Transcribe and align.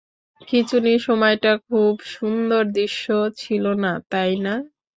খিঁচুনির 0.47 0.99
সময়টা 1.07 1.51
খুব 1.67 1.93
সুন্দর 2.15 2.63
দৃশ্য 2.75 3.05
ছিল 3.37 3.65
না, 3.83 3.91
তাই 4.11 4.33
না? 4.45 4.53